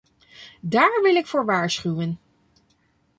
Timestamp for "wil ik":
1.01-1.27